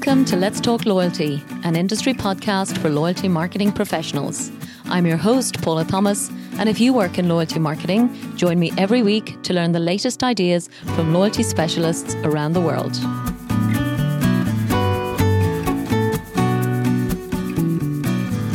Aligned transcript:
Welcome 0.00 0.24
to 0.26 0.36
Let's 0.36 0.62
Talk 0.62 0.86
Loyalty, 0.86 1.44
an 1.62 1.76
industry 1.76 2.14
podcast 2.14 2.78
for 2.78 2.88
loyalty 2.88 3.28
marketing 3.28 3.70
professionals. 3.70 4.50
I'm 4.86 5.04
your 5.04 5.18
host, 5.18 5.60
Paula 5.60 5.84
Thomas, 5.84 6.30
and 6.56 6.70
if 6.70 6.80
you 6.80 6.94
work 6.94 7.18
in 7.18 7.28
loyalty 7.28 7.58
marketing, 7.58 8.34
join 8.34 8.58
me 8.58 8.72
every 8.78 9.02
week 9.02 9.42
to 9.42 9.52
learn 9.52 9.72
the 9.72 9.78
latest 9.78 10.22
ideas 10.22 10.70
from 10.96 11.12
loyalty 11.12 11.42
specialists 11.42 12.14
around 12.24 12.54
the 12.54 12.62
world. 12.62 12.96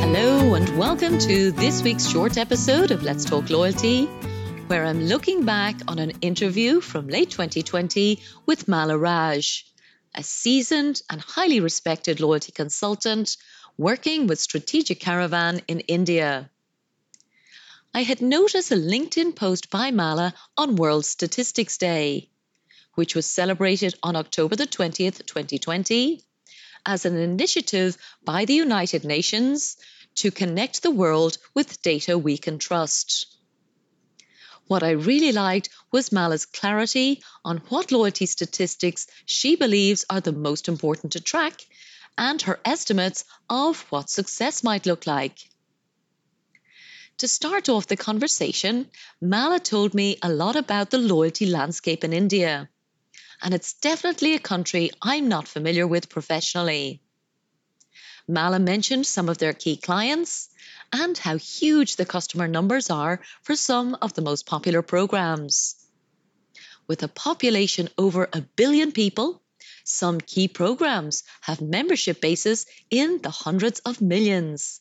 Hello, 0.00 0.54
and 0.54 0.78
welcome 0.78 1.18
to 1.18 1.52
this 1.52 1.82
week's 1.82 2.08
short 2.08 2.38
episode 2.38 2.90
of 2.90 3.02
Let's 3.02 3.26
Talk 3.26 3.50
Loyalty, 3.50 4.06
where 4.68 4.86
I'm 4.86 5.04
looking 5.04 5.44
back 5.44 5.76
on 5.86 5.98
an 5.98 6.12
interview 6.22 6.80
from 6.80 7.08
late 7.08 7.28
2020 7.28 8.20
with 8.46 8.66
Mala 8.68 8.96
Raj 8.96 9.66
a 10.16 10.22
seasoned 10.22 11.02
and 11.10 11.20
highly 11.20 11.60
respected 11.60 12.20
loyalty 12.20 12.52
consultant 12.52 13.36
working 13.76 14.26
with 14.26 14.40
Strategic 14.40 14.98
Caravan 15.00 15.60
in 15.68 15.80
India. 15.80 16.50
I 17.94 18.02
had 18.02 18.20
noticed 18.20 18.72
a 18.72 18.76
LinkedIn 18.76 19.36
post 19.36 19.70
by 19.70 19.90
Mala 19.90 20.34
on 20.56 20.76
World 20.76 21.04
Statistics 21.04 21.78
Day, 21.78 22.30
which 22.94 23.14
was 23.14 23.26
celebrated 23.26 23.94
on 24.02 24.16
October 24.16 24.56
the 24.56 24.66
20th, 24.66 25.24
2020, 25.26 26.22
as 26.86 27.04
an 27.04 27.16
initiative 27.16 27.96
by 28.24 28.44
the 28.44 28.54
United 28.54 29.04
Nations 29.04 29.76
to 30.16 30.30
connect 30.30 30.82
the 30.82 30.90
world 30.90 31.36
with 31.54 31.82
data 31.82 32.16
we 32.16 32.38
can 32.38 32.58
trust. 32.58 33.35
What 34.66 34.82
I 34.82 34.90
really 34.90 35.32
liked 35.32 35.68
was 35.92 36.10
Mala's 36.10 36.44
clarity 36.44 37.22
on 37.44 37.58
what 37.68 37.92
loyalty 37.92 38.26
statistics 38.26 39.06
she 39.24 39.54
believes 39.54 40.04
are 40.10 40.20
the 40.20 40.32
most 40.32 40.68
important 40.68 41.12
to 41.12 41.20
track 41.20 41.64
and 42.18 42.42
her 42.42 42.58
estimates 42.64 43.24
of 43.48 43.80
what 43.90 44.10
success 44.10 44.64
might 44.64 44.86
look 44.86 45.06
like. 45.06 45.38
To 47.18 47.28
start 47.28 47.68
off 47.68 47.86
the 47.86 47.96
conversation, 47.96 48.90
Mala 49.20 49.60
told 49.60 49.94
me 49.94 50.18
a 50.22 50.28
lot 50.28 50.56
about 50.56 50.90
the 50.90 50.98
loyalty 50.98 51.46
landscape 51.46 52.04
in 52.04 52.12
India, 52.12 52.68
and 53.40 53.54
it's 53.54 53.74
definitely 53.74 54.34
a 54.34 54.40
country 54.40 54.90
I'm 55.00 55.28
not 55.28 55.48
familiar 55.48 55.86
with 55.86 56.08
professionally. 56.08 57.00
Mala 58.28 58.58
mentioned 58.58 59.06
some 59.06 59.28
of 59.28 59.38
their 59.38 59.54
key 59.54 59.76
clients 59.76 60.48
and 60.92 61.16
how 61.18 61.36
huge 61.36 61.96
the 61.96 62.06
customer 62.06 62.48
numbers 62.48 62.90
are 62.90 63.20
for 63.42 63.56
some 63.56 63.96
of 64.00 64.14
the 64.14 64.22
most 64.22 64.46
popular 64.46 64.82
programs. 64.82 65.76
With 66.86 67.02
a 67.02 67.08
population 67.08 67.88
over 67.98 68.28
a 68.32 68.40
billion 68.40 68.92
people, 68.92 69.42
some 69.84 70.20
key 70.20 70.48
programs 70.48 71.22
have 71.40 71.60
membership 71.60 72.20
bases 72.20 72.66
in 72.90 73.20
the 73.22 73.30
hundreds 73.30 73.80
of 73.80 74.00
millions. 74.00 74.80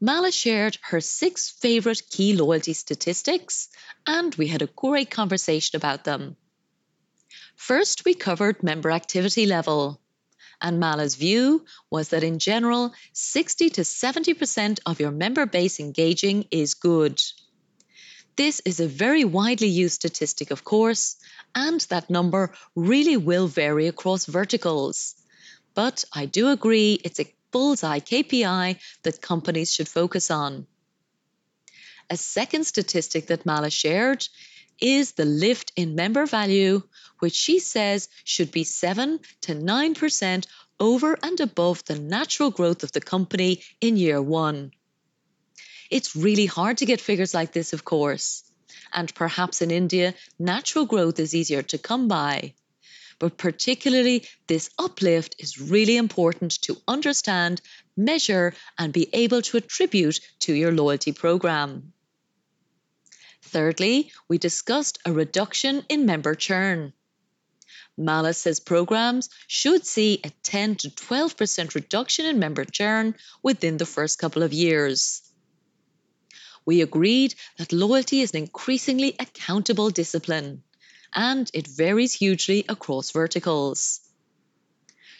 Mala 0.00 0.30
shared 0.30 0.78
her 0.82 1.00
six 1.00 1.50
favorite 1.50 2.02
key 2.10 2.36
loyalty 2.36 2.74
statistics, 2.74 3.68
and 4.06 4.34
we 4.34 4.46
had 4.46 4.62
a 4.62 4.66
great 4.66 5.10
conversation 5.10 5.76
about 5.76 6.04
them. 6.04 6.36
First, 7.56 8.04
we 8.04 8.14
covered 8.14 8.62
member 8.62 8.90
activity 8.90 9.46
level. 9.46 10.00
And 10.60 10.80
Mala's 10.80 11.16
view 11.16 11.64
was 11.90 12.08
that 12.10 12.24
in 12.24 12.38
general, 12.38 12.92
60 13.12 13.70
to 13.70 13.82
70% 13.82 14.80
of 14.86 15.00
your 15.00 15.10
member 15.10 15.46
base 15.46 15.80
engaging 15.80 16.46
is 16.50 16.74
good. 16.74 17.22
This 18.36 18.60
is 18.64 18.80
a 18.80 18.86
very 18.86 19.24
widely 19.24 19.68
used 19.68 19.94
statistic, 19.94 20.50
of 20.50 20.64
course, 20.64 21.16
and 21.54 21.80
that 21.88 22.10
number 22.10 22.52
really 22.74 23.16
will 23.16 23.46
vary 23.46 23.86
across 23.86 24.26
verticals. 24.26 25.14
But 25.74 26.04
I 26.12 26.26
do 26.26 26.48
agree 26.48 27.00
it's 27.02 27.20
a 27.20 27.32
bullseye 27.50 28.00
KPI 28.00 28.78
that 29.02 29.22
companies 29.22 29.72
should 29.72 29.88
focus 29.88 30.30
on. 30.30 30.66
A 32.10 32.16
second 32.16 32.64
statistic 32.64 33.28
that 33.28 33.46
Mala 33.46 33.70
shared 33.70 34.28
is 34.80 35.12
the 35.12 35.24
lift 35.24 35.72
in 35.76 35.94
member 35.94 36.26
value, 36.26 36.82
which 37.18 37.34
she 37.34 37.58
says 37.58 38.08
should 38.24 38.50
be 38.50 38.64
7 38.64 39.20
to 39.42 39.54
9% 39.54 40.46
over 40.78 41.18
and 41.22 41.40
above 41.40 41.84
the 41.84 41.98
natural 41.98 42.50
growth 42.50 42.82
of 42.82 42.92
the 42.92 43.00
company 43.00 43.62
in 43.80 43.96
year 43.96 44.20
one. 44.20 44.72
It's 45.90 46.16
really 46.16 46.46
hard 46.46 46.78
to 46.78 46.86
get 46.86 47.00
figures 47.00 47.34
like 47.34 47.52
this, 47.52 47.72
of 47.72 47.84
course. 47.84 48.42
And 48.92 49.14
perhaps 49.14 49.62
in 49.62 49.70
India, 49.70 50.14
natural 50.38 50.84
growth 50.84 51.18
is 51.18 51.34
easier 51.34 51.62
to 51.62 51.78
come 51.78 52.08
by. 52.08 52.54
But 53.18 53.38
particularly, 53.38 54.28
this 54.46 54.68
uplift 54.78 55.36
is 55.38 55.60
really 55.60 55.96
important 55.96 56.60
to 56.62 56.76
understand, 56.86 57.62
measure, 57.96 58.52
and 58.78 58.92
be 58.92 59.08
able 59.12 59.42
to 59.42 59.56
attribute 59.56 60.20
to 60.40 60.52
your 60.52 60.72
loyalty 60.72 61.12
program. 61.12 61.92
Thirdly, 63.46 64.10
we 64.28 64.38
discussed 64.38 64.98
a 65.04 65.12
reduction 65.12 65.84
in 65.88 66.04
member 66.04 66.34
churn. 66.34 66.92
Mala 67.96 68.34
says 68.34 68.58
programs 68.58 69.30
should 69.46 69.86
see 69.86 70.20
a 70.24 70.30
10 70.42 70.74
to 70.76 70.90
12% 70.90 71.74
reduction 71.74 72.26
in 72.26 72.40
member 72.40 72.64
churn 72.64 73.14
within 73.44 73.76
the 73.76 73.86
first 73.86 74.18
couple 74.18 74.42
of 74.42 74.52
years. 74.52 75.22
We 76.64 76.82
agreed 76.82 77.36
that 77.56 77.72
loyalty 77.72 78.20
is 78.20 78.32
an 78.32 78.38
increasingly 78.38 79.14
accountable 79.18 79.90
discipline, 79.90 80.64
and 81.14 81.48
it 81.54 81.68
varies 81.68 82.12
hugely 82.12 82.64
across 82.68 83.12
verticals. 83.12 84.00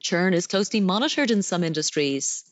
Churn 0.00 0.34
is 0.34 0.48
closely 0.48 0.80
monitored 0.80 1.30
in 1.30 1.42
some 1.42 1.62
industries, 1.62 2.44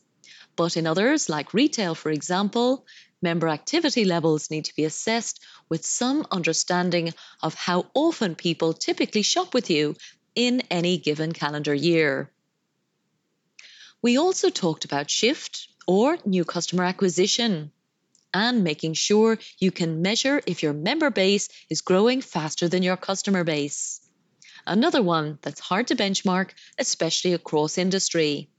but 0.54 0.76
in 0.76 0.86
others, 0.86 1.28
like 1.28 1.52
retail, 1.52 1.96
for 1.96 2.10
example, 2.10 2.86
member 3.22 3.48
activity 3.48 4.04
levels 4.04 4.50
need 4.50 4.66
to 4.66 4.76
be 4.76 4.84
assessed 4.84 5.42
with 5.68 5.84
some 5.84 6.26
understanding 6.30 7.12
of 7.42 7.54
how 7.54 7.86
often 7.94 8.34
people 8.34 8.72
typically 8.72 9.22
shop 9.22 9.54
with 9.54 9.70
you 9.70 9.96
in 10.34 10.62
any 10.70 10.98
given 10.98 11.32
calendar 11.32 11.74
year. 11.74 12.30
We 14.02 14.18
also 14.18 14.50
talked 14.50 14.84
about 14.84 15.10
shift 15.10 15.68
or 15.86 16.18
new 16.24 16.44
customer 16.44 16.84
acquisition 16.84 17.72
and 18.34 18.62
making 18.62 18.92
sure 18.92 19.38
you 19.58 19.70
can 19.70 20.02
measure 20.02 20.42
if 20.46 20.62
your 20.62 20.74
member 20.74 21.10
base 21.10 21.48
is 21.70 21.80
growing 21.80 22.20
faster 22.20 22.68
than 22.68 22.82
your 22.82 22.96
customer 22.96 23.44
base. 23.44 24.00
Another 24.66 25.02
one 25.02 25.38
that's 25.42 25.60
hard 25.60 25.86
to 25.86 25.96
benchmark, 25.96 26.50
especially 26.78 27.32
across 27.32 27.78
industry. 27.78 28.50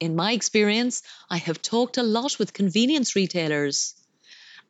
In 0.00 0.14
my 0.14 0.30
experience, 0.30 1.02
I 1.28 1.38
have 1.38 1.60
talked 1.60 1.96
a 1.96 2.04
lot 2.04 2.38
with 2.38 2.52
convenience 2.52 3.16
retailers. 3.16 3.94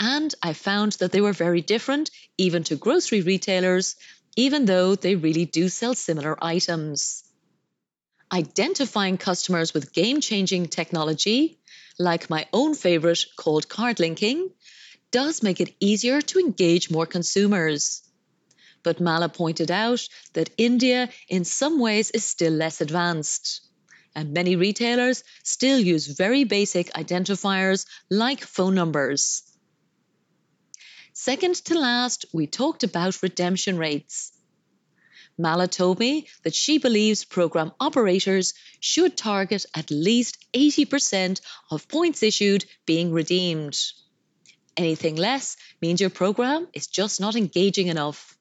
And 0.00 0.34
I 0.42 0.54
found 0.54 0.92
that 0.92 1.12
they 1.12 1.20
were 1.20 1.34
very 1.34 1.60
different, 1.60 2.10
even 2.38 2.64
to 2.64 2.76
grocery 2.76 3.20
retailers, 3.20 3.96
even 4.36 4.64
though 4.64 4.94
they 4.94 5.16
really 5.16 5.44
do 5.44 5.68
sell 5.68 5.94
similar 5.94 6.42
items. 6.42 7.24
Identifying 8.32 9.18
customers 9.18 9.74
with 9.74 9.92
game 9.92 10.22
changing 10.22 10.68
technology, 10.68 11.58
like 11.98 12.30
my 12.30 12.46
own 12.52 12.74
favorite 12.74 13.26
called 13.36 13.68
card 13.68 14.00
linking, 14.00 14.50
does 15.10 15.42
make 15.42 15.60
it 15.60 15.74
easier 15.78 16.22
to 16.22 16.38
engage 16.38 16.90
more 16.90 17.06
consumers. 17.06 18.02
But 18.82 19.00
Mala 19.00 19.28
pointed 19.28 19.70
out 19.70 20.08
that 20.32 20.50
India, 20.56 21.10
in 21.28 21.44
some 21.44 21.80
ways, 21.80 22.10
is 22.12 22.24
still 22.24 22.52
less 22.52 22.80
advanced 22.80 23.67
and 24.18 24.32
many 24.32 24.56
retailers 24.56 25.22
still 25.44 25.78
use 25.78 26.08
very 26.08 26.42
basic 26.42 26.92
identifiers 26.94 27.86
like 28.10 28.40
phone 28.40 28.74
numbers. 28.74 29.44
Second 31.12 31.54
to 31.66 31.78
last, 31.78 32.24
we 32.32 32.48
talked 32.48 32.82
about 32.82 33.22
redemption 33.22 33.78
rates. 33.78 34.32
Mala 35.38 35.68
told 35.68 36.00
me 36.00 36.26
that 36.42 36.54
she 36.54 36.78
believes 36.78 37.24
program 37.24 37.70
operators 37.78 38.54
should 38.80 39.16
target 39.16 39.64
at 39.72 39.92
least 39.92 40.36
80% 40.52 41.40
of 41.70 41.86
points 41.86 42.24
issued 42.24 42.64
being 42.86 43.12
redeemed. 43.12 43.78
Anything 44.76 45.14
less 45.14 45.56
means 45.80 46.00
your 46.00 46.10
program 46.10 46.66
is 46.72 46.88
just 46.88 47.20
not 47.20 47.36
engaging 47.36 47.86
enough. 47.86 48.37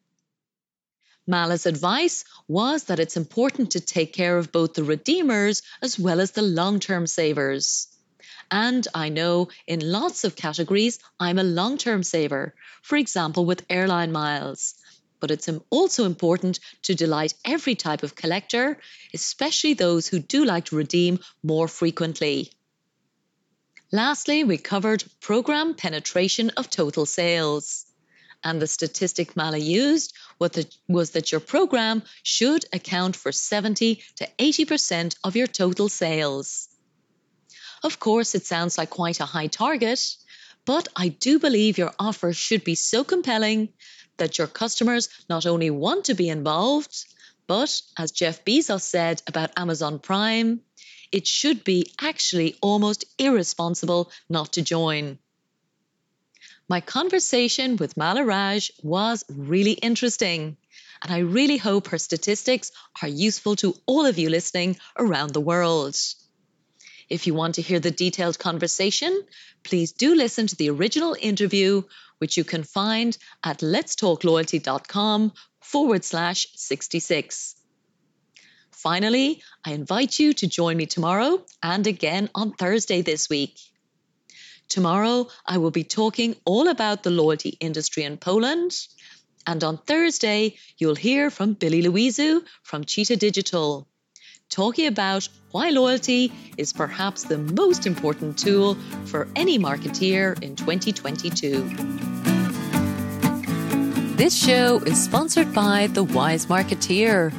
Mala's 1.30 1.66
advice 1.66 2.24
was 2.48 2.86
that 2.86 3.02
it's 3.02 3.18
important 3.18 3.72
to 3.72 3.82
take 3.82 4.14
care 4.14 4.38
of 4.38 4.54
both 4.54 4.74
the 4.74 4.84
redeemers 4.86 5.62
as 5.82 6.00
well 6.00 6.22
as 6.22 6.32
the 6.32 6.42
long 6.42 6.80
term 6.80 7.06
savers. 7.06 7.90
And 8.50 8.88
I 8.96 9.10
know 9.10 9.50
in 9.68 9.92
lots 9.92 10.24
of 10.24 10.38
categories, 10.38 11.00
I'm 11.20 11.38
a 11.38 11.44
long 11.44 11.78
term 11.78 12.02
saver, 12.04 12.56
for 12.82 12.96
example, 12.96 13.44
with 13.44 13.66
airline 13.70 14.14
miles. 14.14 14.76
But 15.20 15.32
it's 15.32 15.50
also 15.70 16.06
important 16.06 16.60
to 16.84 16.96
delight 16.96 17.34
every 17.44 17.76
type 17.76 18.04
of 18.04 18.16
collector, 18.16 18.78
especially 19.14 19.74
those 19.74 20.08
who 20.08 20.20
do 20.20 20.46
like 20.46 20.66
to 20.66 20.78
redeem 20.78 21.20
more 21.44 21.68
frequently. 21.68 22.52
Lastly, 23.92 24.46
we 24.46 24.58
covered 24.58 25.04
program 25.20 25.74
penetration 25.74 26.52
of 26.52 26.70
total 26.70 27.06
sales 27.06 27.87
And 28.48 28.62
the 28.62 28.68
statistic 28.68 29.36
Mala 29.36 29.58
used 29.58 30.14
was 30.40 31.12
that 31.12 31.32
your 31.34 31.42
program 31.42 32.02
should 32.24 32.64
account 32.72 33.18
for 33.18 33.34
70 33.34 34.02
to 34.16 34.30
80% 34.40 35.18
of 35.22 35.36
your 35.36 35.48
total 35.48 35.90
sales. 35.90 36.70
Of 37.84 38.00
course, 38.00 38.36
it 38.36 38.46
sounds 38.46 38.78
like 38.78 38.90
quite 38.90 39.20
a 39.20 39.26
high 39.26 39.48
target, 39.48 40.00
but 40.64 40.88
I 40.96 41.10
do 41.10 41.40
believe 41.40 41.78
your 41.78 41.94
offer 42.00 42.32
should 42.32 42.64
be 42.64 42.76
so 42.76 43.04
compelling 43.04 43.74
that 44.16 44.38
your 44.38 44.48
customers 44.48 45.10
not 45.30 45.46
only 45.46 45.70
want 45.70 46.06
to 46.06 46.14
be 46.14 46.30
involved, 46.30 46.96
but 47.48 47.82
as 47.98 48.14
Jeff 48.14 48.46
Bezos 48.46 48.84
said 48.84 49.22
about 49.28 49.52
Amazon 49.58 50.00
Prime, 50.00 50.62
it 51.12 51.28
should 51.28 51.66
be 51.66 51.92
actually 52.00 52.56
almost 52.62 53.04
irresponsible 53.20 54.10
not 54.30 54.54
to 54.54 54.62
join. 54.62 55.20
My 56.70 56.82
conversation 56.82 57.78
with 57.78 57.96
Mala 57.96 58.26
Raj 58.26 58.74
was 58.84 59.24
really 59.30 59.72
interesting, 59.72 60.58
and 61.02 61.14
I 61.14 61.20
really 61.20 61.56
hope 61.56 61.88
her 61.88 61.98
statistics 61.98 62.74
are 63.02 63.08
useful 63.08 63.56
to 63.58 63.74
all 63.86 64.06
of 64.06 64.18
you 64.18 64.30
listening 64.30 64.76
around 64.98 65.32
the 65.32 65.40
world. 65.40 65.96
If 67.08 67.26
you 67.26 67.34
want 67.34 67.56
to 67.56 67.62
hear 67.62 67.80
the 67.80 67.92
detailed 67.92 68.38
conversation, 68.38 69.24
please 69.64 69.94
do 69.94 70.14
listen 70.14 70.48
to 70.48 70.58
the 70.58 70.70
original 70.70 71.16
interview, 71.18 71.84
which 72.18 72.36
you 72.36 72.44
can 72.44 72.64
find 72.64 73.18
at 73.46 73.60
letstalkloyalty.com 73.60 75.32
forward 75.62 76.04
slash 76.04 76.48
66. 76.56 77.56
Finally, 78.72 79.42
I 79.64 79.72
invite 79.72 80.20
you 80.20 80.34
to 80.34 80.48
join 80.48 80.76
me 80.76 80.86
tomorrow 80.86 81.46
and 81.64 81.88
again 81.88 82.30
on 82.36 82.52
Thursday 82.52 83.04
this 83.04 83.30
week. 83.30 83.58
Tomorrow, 84.70 85.28
I 85.46 85.60
will 85.60 85.72
be 85.72 85.86
talking 85.86 86.36
all 86.44 86.68
about 86.68 87.04
the 87.04 87.10
loyalty 87.10 87.58
industry 87.60 88.04
in 88.04 88.18
Poland. 88.18 88.72
And 89.46 89.64
on 89.64 89.78
Thursday, 89.78 90.58
you'll 90.78 90.96
hear 90.96 91.30
from 91.30 91.54
Billy 91.54 91.82
Loizou 91.82 92.42
from 92.64 92.84
Cheetah 92.84 93.16
Digital, 93.16 93.88
talking 94.50 94.88
about 94.88 95.30
why 95.52 95.70
loyalty 95.70 96.34
is 96.58 96.74
perhaps 96.74 97.24
the 97.24 97.38
most 97.38 97.88
important 97.88 98.38
tool 98.38 98.76
for 99.06 99.30
any 99.38 99.58
marketeer 99.58 100.42
in 100.44 100.58
2022. 100.58 101.64
This 104.18 104.36
show 104.36 104.80
is 104.80 105.02
sponsored 105.02 105.54
by 105.54 105.88
The 105.88 106.04
Wise 106.04 106.48
Marketeer, 106.48 107.32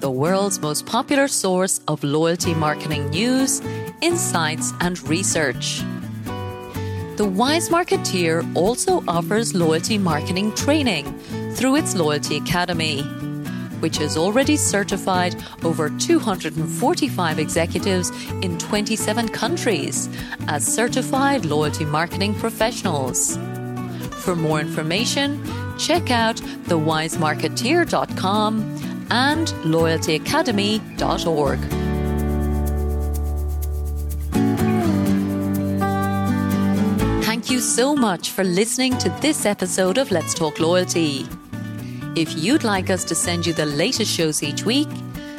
the 0.00 0.10
world's 0.10 0.58
most 0.60 0.84
popular 0.84 1.28
source 1.28 1.80
of 1.86 2.02
loyalty 2.02 2.54
marketing 2.54 3.10
news, 3.10 3.60
insights, 4.00 4.72
and 4.80 5.00
research. 5.08 5.82
The 7.16 7.24
Wise 7.24 7.70
Marketeer 7.70 8.44
also 8.54 9.02
offers 9.08 9.54
loyalty 9.54 9.96
marketing 9.96 10.54
training 10.54 11.18
through 11.54 11.76
its 11.76 11.94
Loyalty 11.94 12.36
Academy, 12.36 13.00
which 13.80 13.96
has 13.96 14.18
already 14.18 14.58
certified 14.58 15.34
over 15.64 15.88
245 15.88 17.38
executives 17.38 18.10
in 18.42 18.58
27 18.58 19.30
countries 19.30 20.10
as 20.48 20.66
certified 20.66 21.46
loyalty 21.46 21.86
marketing 21.86 22.34
professionals. 22.34 23.38
For 24.12 24.36
more 24.36 24.60
information, 24.60 25.42
check 25.78 26.10
out 26.10 26.36
thewisemarketeer.com 26.68 29.06
and 29.10 29.48
loyaltyacademy.org. 29.64 31.85
Thank 37.46 37.58
you 37.58 37.60
so 37.60 37.94
much 37.94 38.30
for 38.32 38.42
listening 38.42 38.98
to 38.98 39.08
this 39.20 39.46
episode 39.46 39.98
of 39.98 40.10
Let's 40.10 40.34
Talk 40.34 40.58
Loyalty. 40.58 41.28
If 42.16 42.36
you'd 42.36 42.64
like 42.64 42.90
us 42.90 43.04
to 43.04 43.14
send 43.14 43.46
you 43.46 43.52
the 43.52 43.66
latest 43.66 44.12
shows 44.12 44.42
each 44.42 44.64
week, 44.64 44.88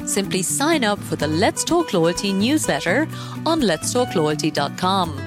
simply 0.06 0.42
sign 0.42 0.86
up 0.86 1.00
for 1.00 1.18
the 1.18 1.28
Let's 1.28 1.66
Talk 1.66 1.94
Loyalty 1.94 2.32
newsletter 2.32 3.10
on 3.46 3.60
letstalkloyalty.com 3.60 5.20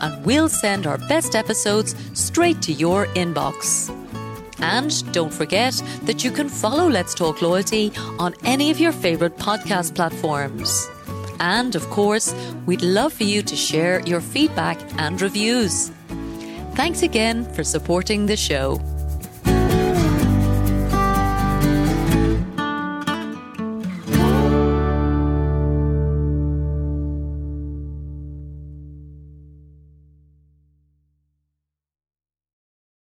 and 0.00 0.26
we'll 0.26 0.48
send 0.48 0.88
our 0.88 0.98
best 0.98 1.36
episodes 1.36 1.94
straight 2.14 2.60
to 2.62 2.72
your 2.72 3.06
inbox. 3.14 3.88
And 4.60 5.12
don't 5.12 5.32
forget 5.32 5.80
that 6.06 6.24
you 6.24 6.32
can 6.32 6.48
follow 6.48 6.88
Let's 6.88 7.14
Talk 7.14 7.40
Loyalty 7.40 7.92
on 8.18 8.34
any 8.42 8.72
of 8.72 8.80
your 8.80 8.90
favorite 8.90 9.36
podcast 9.36 9.94
platforms. 9.94 10.90
And 11.38 11.76
of 11.76 11.88
course, 11.88 12.34
we'd 12.66 12.82
love 12.82 13.12
for 13.12 13.22
you 13.22 13.42
to 13.42 13.54
share 13.54 14.00
your 14.00 14.20
feedback 14.20 14.76
and 14.98 15.22
reviews. 15.22 15.92
Thanks 16.80 17.02
again 17.02 17.44
for 17.52 17.62
supporting 17.62 18.24
the 18.24 18.38
show. 18.38 18.80